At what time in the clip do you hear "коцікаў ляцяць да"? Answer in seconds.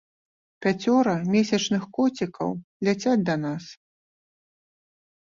1.99-3.35